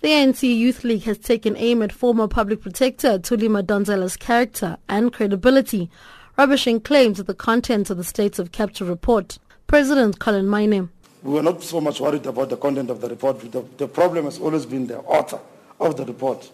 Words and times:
The 0.00 0.10
ANC 0.10 0.44
Youth 0.56 0.84
League 0.84 1.02
has 1.02 1.18
taken 1.18 1.56
aim 1.56 1.82
at 1.82 1.90
former 1.90 2.28
public 2.28 2.60
protector 2.60 3.18
Thuli 3.18 3.48
Madonsela's 3.48 4.16
character 4.16 4.76
and 4.88 5.12
credibility, 5.12 5.90
rubbishing 6.36 6.80
claims 6.80 7.18
that 7.18 7.26
the 7.26 7.34
contents 7.34 7.90
of 7.90 7.96
the 7.96 8.04
States 8.04 8.38
of 8.38 8.52
Capture 8.52 8.84
report. 8.84 9.38
President 9.66 10.20
Collen 10.20 10.44
Maine. 10.46 10.88
We 11.24 11.32
were 11.32 11.42
not 11.42 11.64
so 11.64 11.80
much 11.80 11.98
worried 11.98 12.26
about 12.26 12.48
the 12.48 12.56
content 12.56 12.90
of 12.90 13.00
the 13.00 13.08
report. 13.08 13.40
The, 13.50 13.64
the 13.76 13.88
problem 13.88 14.26
has 14.26 14.38
always 14.38 14.66
been 14.66 14.86
the 14.86 15.00
author 15.00 15.40
of 15.80 15.96
the 15.96 16.04
report. 16.04 16.48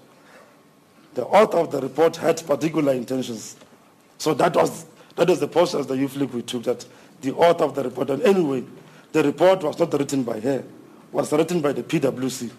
The 1.12 1.26
author 1.26 1.58
of 1.58 1.70
the 1.70 1.82
report 1.82 2.16
had 2.16 2.42
particular 2.46 2.94
intentions. 2.94 3.56
So 4.16 4.32
that 4.32 4.56
was, 4.56 4.86
that 5.16 5.28
was 5.28 5.40
the 5.40 5.48
posture 5.48 5.80
as 5.80 5.86
the 5.86 5.98
Youth 5.98 6.16
League 6.16 6.30
we 6.30 6.40
took, 6.40 6.62
that 6.62 6.86
the 7.20 7.34
author 7.34 7.64
of 7.64 7.74
the 7.74 7.84
report, 7.84 8.08
and 8.08 8.22
anyway, 8.22 8.64
the 9.12 9.22
report 9.22 9.62
was 9.62 9.78
not 9.78 9.92
written 9.92 10.22
by 10.22 10.40
her, 10.40 10.64
was 11.12 11.30
written 11.30 11.60
by 11.60 11.74
the 11.74 11.82
PwC 11.82 12.50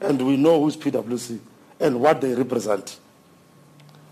and 0.00 0.20
we 0.22 0.36
know 0.36 0.62
who's 0.62 0.76
PwC 0.76 1.38
and 1.80 2.00
what 2.00 2.20
they 2.20 2.34
represent. 2.34 2.98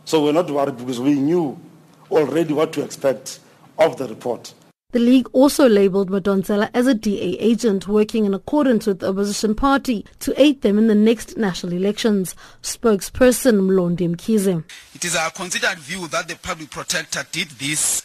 So 0.05 0.23
we're 0.25 0.33
not 0.33 0.51
worried 0.51 0.77
because 0.77 1.01
we 1.01 1.15
knew 1.15 1.59
already 2.11 2.53
what 2.53 2.73
to 2.75 2.83
expect 2.83 3.41
of 3.79 3.97
the 3.97 4.07
report. 4.09 4.53
The 4.93 5.01
league 5.01 5.27
also 5.33 5.69
labelled 5.69 6.09
Madonsela 6.09 6.71
as 6.73 6.87
a 6.87 6.95
DA 6.95 7.37
agent 7.41 7.89
working 7.89 8.27
in 8.27 8.33
accordance 8.33 8.87
with 8.87 9.01
the 9.01 9.09
opposition 9.09 9.57
party 9.57 10.07
to 10.21 10.41
aid 10.41 10.63
them 10.63 10.79
in 10.79 10.87
the 10.87 10.95
next 10.95 11.37
national 11.37 11.73
elections. 11.73 12.37
Spokesperson 12.63 13.61
Mlondi 13.61 14.15
Mkhize. 14.15 14.63
It 14.95 15.05
is 15.05 15.17
our 15.17 15.33
considered 15.33 15.79
view 15.79 16.07
that 16.09 16.29
the 16.29 16.37
public 16.37 16.71
protector 16.71 17.27
did 17.33 17.49
this 17.49 18.05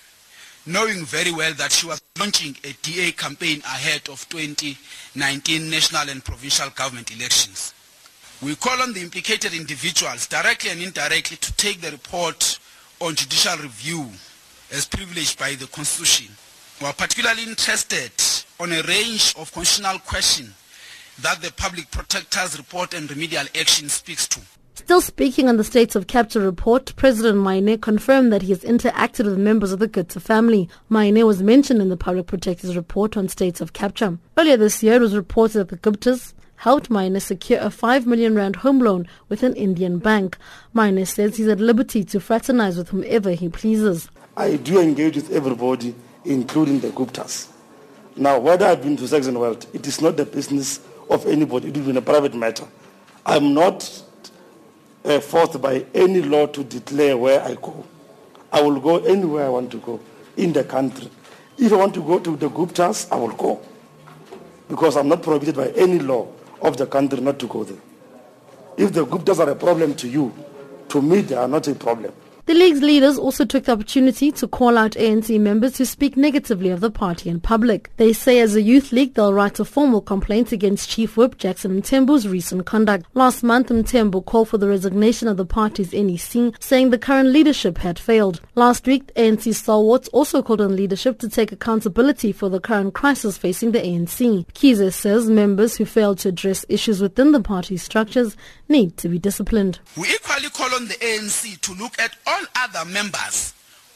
knowing 0.69 1.03
very 1.03 1.31
well 1.31 1.53
that 1.55 1.71
she 1.71 1.87
was 1.87 2.01
launching 2.19 2.55
a 2.63 2.73
DA 2.83 3.11
campaign 3.11 3.59
ahead 3.61 4.07
of 4.09 4.27
2019 4.29 5.69
national 5.69 6.09
and 6.09 6.23
provincial 6.23 6.69
government 6.71 7.11
elections. 7.15 7.73
We 8.41 8.55
call 8.55 8.79
on 8.81 8.93
the 8.93 9.01
implicated 9.01 9.53
individuals, 9.53 10.27
directly 10.27 10.69
and 10.69 10.81
indirectly, 10.81 11.37
to 11.37 11.53
take 11.53 11.81
the 11.81 11.91
report 11.91 12.59
on 12.99 13.15
judicial 13.15 13.57
review 13.57 14.09
as 14.71 14.85
privileged 14.85 15.39
by 15.39 15.55
the 15.55 15.67
Constitution. 15.67 16.33
We 16.79 16.87
are 16.87 16.93
particularly 16.93 17.43
interested 17.43 18.11
on 18.59 18.71
a 18.71 18.83
range 18.83 19.33
of 19.37 19.51
constitutional 19.51 19.99
questions 19.99 20.53
that 21.21 21.41
the 21.41 21.51
Public 21.53 21.89
Protector's 21.91 22.57
report 22.57 22.93
and 22.93 23.09
remedial 23.09 23.45
action 23.59 23.89
speaks 23.89 24.27
to. 24.27 24.39
Still 24.89 25.01
speaking 25.01 25.47
on 25.47 25.57
the 25.57 25.63
States 25.63 25.95
of 25.95 26.07
Capture 26.07 26.39
report, 26.39 26.95
President 26.95 27.43
Maine 27.43 27.77
confirmed 27.77 28.33
that 28.33 28.41
he 28.41 28.49
has 28.49 28.63
interacted 28.63 29.25
with 29.25 29.37
members 29.37 29.71
of 29.71 29.77
the 29.77 29.87
Gupta 29.87 30.19
family. 30.19 30.67
Maine 30.89 31.23
was 31.27 31.43
mentioned 31.43 31.79
in 31.79 31.89
the 31.89 31.95
Public 31.95 32.25
Protector's 32.25 32.75
report 32.75 33.15
on 33.15 33.27
States 33.27 33.61
of 33.61 33.73
Capture. 33.73 34.17
Earlier 34.35 34.57
this 34.57 34.81
year, 34.81 34.95
it 34.95 35.01
was 35.01 35.15
reported 35.15 35.59
that 35.59 35.69
the 35.69 35.77
Guptas 35.77 36.33
helped 36.55 36.89
Maine 36.89 37.19
secure 37.19 37.59
a 37.59 37.69
5 37.69 38.07
million 38.07 38.33
rand 38.33 38.55
home 38.55 38.79
loan 38.79 39.07
with 39.27 39.43
an 39.43 39.53
Indian 39.53 39.99
bank. 39.99 40.39
Maine 40.73 41.05
says 41.05 41.37
he's 41.37 41.49
at 41.49 41.59
liberty 41.59 42.03
to 42.05 42.19
fraternize 42.19 42.75
with 42.75 42.89
whomever 42.89 43.29
he 43.29 43.47
pleases. 43.47 44.09
I 44.35 44.55
do 44.55 44.79
engage 44.79 45.17
with 45.17 45.29
everybody, 45.31 45.93
including 46.25 46.79
the 46.79 46.89
Guptas. 46.89 47.47
Now, 48.15 48.39
whether 48.39 48.65
I've 48.65 48.81
been 48.81 48.97
to 48.97 49.03
Saxonwold, 49.03 49.67
it 49.71 49.85
is 49.85 50.01
not 50.01 50.17
the 50.17 50.25
business 50.25 50.79
of 51.11 51.27
anybody. 51.27 51.67
It 51.67 51.77
is 51.77 51.95
a 51.95 52.01
private 52.01 52.33
matter. 52.33 52.65
I'm 53.23 53.53
not 53.53 54.05
uh, 55.05 55.19
forced 55.19 55.61
by 55.61 55.85
any 55.93 56.21
law 56.21 56.47
to 56.47 56.63
declare 56.63 57.17
where 57.17 57.41
I 57.41 57.55
go. 57.55 57.85
I 58.51 58.61
will 58.61 58.79
go 58.79 58.97
anywhere 58.99 59.45
I 59.45 59.49
want 59.49 59.71
to 59.71 59.77
go 59.77 59.99
in 60.37 60.53
the 60.53 60.63
country. 60.63 61.09
If 61.57 61.71
I 61.73 61.75
want 61.75 61.93
to 61.95 62.01
go 62.01 62.19
to 62.19 62.35
the 62.35 62.49
Guptas, 62.49 63.11
I 63.11 63.15
will 63.15 63.35
go. 63.35 63.61
Because 64.67 64.97
I'm 64.97 65.07
not 65.07 65.21
prohibited 65.23 65.55
by 65.55 65.67
any 65.69 65.99
law 65.99 66.27
of 66.61 66.77
the 66.77 66.85
country 66.85 67.19
not 67.21 67.39
to 67.39 67.47
go 67.47 67.63
there. 67.63 67.77
If 68.77 68.93
the 68.93 69.05
Guptas 69.05 69.39
are 69.39 69.49
a 69.49 69.55
problem 69.55 69.93
to 69.95 70.07
you, 70.07 70.33
to 70.89 71.01
me 71.01 71.21
they 71.21 71.35
are 71.35 71.47
not 71.47 71.67
a 71.67 71.75
problem. 71.75 72.13
The 72.49 72.55
league's 72.55 72.81
leaders 72.81 73.19
also 73.19 73.45
took 73.45 73.65
the 73.65 73.73
opportunity 73.73 74.31
to 74.31 74.47
call 74.47 74.75
out 74.75 74.93
ANC 74.93 75.39
members 75.39 75.77
who 75.77 75.85
speak 75.85 76.17
negatively 76.17 76.69
of 76.71 76.79
the 76.79 76.89
party 76.89 77.29
in 77.29 77.39
public. 77.39 77.91
They 77.97 78.11
say 78.11 78.39
as 78.39 78.55
a 78.55 78.61
youth 78.63 78.91
league 78.91 79.13
they'll 79.13 79.35
write 79.35 79.59
a 79.59 79.65
formal 79.65 80.01
complaint 80.01 80.51
against 80.51 80.89
Chief 80.89 81.15
Whip 81.15 81.37
Jackson 81.37 81.79
Mthembu's 81.79 82.27
recent 82.27 82.65
conduct. 82.65 83.05
Last 83.13 83.43
month 83.43 83.67
Mthembu 83.67 84.25
called 84.25 84.49
for 84.49 84.57
the 84.57 84.67
resignation 84.67 85.27
of 85.27 85.37
the 85.37 85.45
party's 85.45 85.93
NEC, 85.93 86.55
saying 86.59 86.89
the 86.89 86.97
current 86.97 87.29
leadership 87.29 87.77
had 87.77 87.99
failed. 87.99 88.41
Last 88.55 88.87
week 88.87 89.13
ANC 89.13 89.53
stalwarts 89.53 90.07
also 90.07 90.41
called 90.41 90.61
on 90.61 90.75
leadership 90.75 91.19
to 91.19 91.29
take 91.29 91.51
accountability 91.51 92.31
for 92.31 92.49
the 92.49 92.59
current 92.59 92.95
crisis 92.95 93.37
facing 93.37 93.73
the 93.73 93.79
ANC. 93.79 94.47
Mkhize 94.47 94.91
says 94.93 95.29
members 95.29 95.77
who 95.77 95.85
failed 95.85 96.17
to 96.17 96.29
address 96.29 96.65
issues 96.67 96.99
within 96.99 97.31
the 97.31 97.41
party's 97.41 97.83
structures 97.83 98.35
need 98.67 98.97
to 98.97 99.07
be 99.07 99.19
disciplined. 99.19 99.77
We 99.95 100.07
equally 100.09 100.49
call 100.49 100.73
on 100.73 100.87
the 100.87 100.95
ANC 100.95 101.61
to 101.61 101.73
look 101.75 101.99
at 101.99 102.15
all 102.25 102.38
all 102.39 102.47
other 102.55 102.89
members 102.89 103.53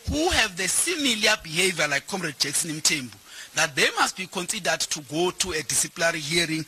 who 0.09 0.29
have 0.29 0.57
the 0.57 0.67
similar 0.67 1.35
behavior 1.43 1.87
like 1.87 2.07
Comrade 2.07 2.37
Jackson 2.37 2.71
Mthembu, 2.71 3.13
that 3.55 3.75
they 3.75 3.87
must 3.97 4.17
be 4.17 4.27
considered 4.27 4.79
to 4.79 5.01
go 5.01 5.31
to 5.31 5.51
a 5.51 5.61
disciplinary 5.63 6.19
hearing. 6.19 6.65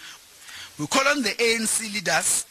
We 0.79 0.87
call 0.87 1.07
on 1.07 1.21
the 1.21 1.29
ANC 1.29 1.93
leaders 1.93 2.45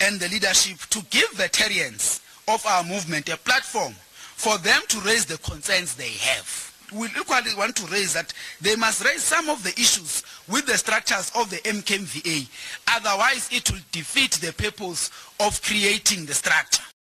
and 0.00 0.20
the 0.20 0.28
leadership 0.28 0.78
to 0.90 1.02
give 1.10 1.30
veterans 1.32 2.20
of 2.46 2.64
our 2.66 2.84
movement 2.84 3.28
a 3.28 3.36
platform 3.36 3.92
for 3.92 4.58
them 4.58 4.80
to 4.88 5.00
raise 5.00 5.26
the 5.26 5.38
concerns 5.38 5.94
they 5.94 6.10
have. 6.10 6.64
We 6.92 7.06
equally 7.08 7.54
want 7.56 7.76
to 7.76 7.86
raise 7.86 8.14
that 8.14 8.32
they 8.60 8.74
must 8.74 9.04
raise 9.04 9.22
some 9.22 9.50
of 9.50 9.62
the 9.62 9.70
issues 9.70 10.22
with 10.48 10.66
the 10.66 10.78
structures 10.78 11.30
of 11.34 11.50
the 11.50 11.56
MKMVA. 11.58 12.48
Otherwise, 12.96 13.48
it 13.52 13.70
will 13.70 13.80
defeat 13.92 14.32
the 14.32 14.52
purpose 14.54 15.10
of 15.38 15.60
creating 15.62 16.24
the 16.24 16.32
structure. 16.32 16.82